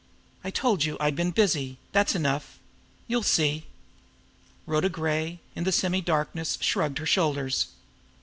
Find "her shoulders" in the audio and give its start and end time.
6.97-7.67